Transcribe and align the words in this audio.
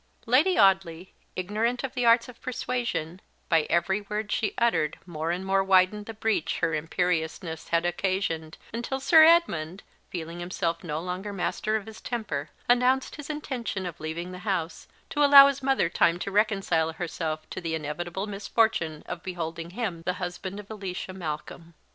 Lady 0.25 0.57
Audley, 0.57 1.13
ignorant 1.35 1.83
of 1.83 1.93
the 1.93 2.07
arts 2.07 2.27
of 2.27 2.41
persuasion, 2.41 3.21
by 3.49 3.67
every 3.69 4.01
word 4.09 4.31
she 4.31 4.55
uttered 4.57 4.97
more 5.05 5.29
and 5.29 5.45
more 5.45 5.63
widened 5.63 6.07
the 6.07 6.13
breach 6.15 6.57
her 6.57 6.73
imperiousness 6.73 7.67
had 7.67 7.85
occasioned, 7.85 8.57
until 8.73 8.99
Sir 8.99 9.23
Edmund, 9.23 9.83
feeling 10.09 10.39
himself 10.39 10.83
no 10.83 10.99
longer 10.99 11.31
master 11.31 11.75
of 11.75 11.85
his 11.85 12.01
temper, 12.01 12.49
announced 12.67 13.17
his 13.17 13.29
intention 13.29 13.85
of 13.85 13.99
leaving 13.99 14.31
the 14.31 14.39
house, 14.39 14.87
to 15.11 15.23
allow 15.23 15.45
his 15.47 15.61
mother 15.61 15.87
time 15.87 16.17
to 16.17 16.31
reconcile 16.31 16.93
herself 16.93 17.47
to 17.51 17.61
the 17.61 17.75
inevitable 17.75 18.25
misfortune 18.25 19.03
of 19.05 19.21
beholding 19.21 19.69
him 19.69 20.01
the 20.07 20.13
husband 20.13 20.59
of 20.59 20.67
Alicia 20.71 21.13
Malcolm. 21.13 21.75